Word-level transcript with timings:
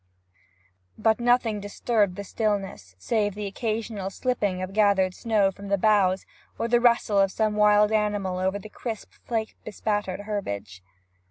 But 0.97 1.19
nothing 1.19 1.59
disturbed 1.59 2.15
the 2.15 2.23
stillness 2.23 2.95
save 2.97 3.35
the 3.35 3.45
occasional 3.45 4.09
slipping 4.09 4.59
of 4.63 4.73
gathered 4.73 5.13
snow 5.13 5.51
from 5.51 5.67
the 5.67 5.77
boughs, 5.77 6.25
or 6.57 6.67
the 6.67 6.81
rustle 6.81 7.19
of 7.19 7.31
some 7.31 7.55
wild 7.55 7.91
animal 7.91 8.39
over 8.39 8.57
the 8.57 8.67
crisp 8.67 9.11
flake 9.27 9.55
bespattered 9.63 10.21
herbage. 10.21 10.81